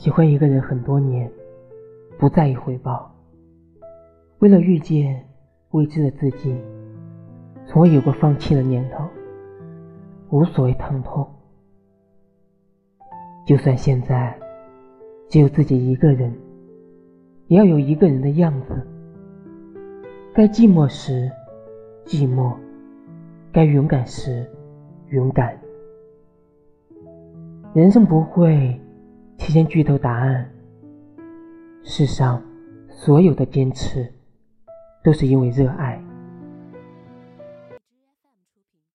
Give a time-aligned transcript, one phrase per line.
[0.00, 1.30] 喜欢一个人很多年，
[2.18, 3.14] 不在意回报。
[4.38, 5.22] 为了遇见
[5.72, 6.56] 未知的自己，
[7.66, 9.04] 从未有过放弃的念头。
[10.30, 11.28] 无所谓疼痛，
[13.46, 14.34] 就算现在
[15.28, 16.34] 只有自己一个人，
[17.48, 18.86] 也要有一个人的样子。
[20.32, 21.30] 该寂寞时
[22.06, 22.54] 寂寞，
[23.52, 24.50] 该勇敢时
[25.10, 25.60] 勇敢。
[27.74, 28.80] 人生不会
[29.40, 30.48] 提前剧透答案。
[31.82, 32.40] 世上
[32.90, 34.06] 所有的坚持，
[35.02, 35.98] 都是因为热爱。